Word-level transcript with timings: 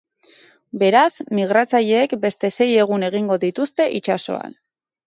Beraz, 0.83 1.11
migratzaileek 1.41 2.17
beste 2.27 2.53
sei 2.59 2.69
egun 2.87 3.09
egingo 3.11 3.41
dituzte 3.49 3.89
itsasoan. 4.03 4.61